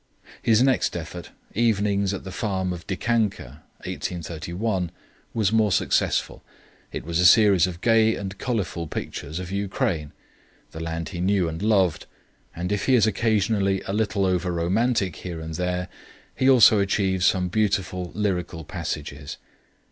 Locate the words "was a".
7.05-7.25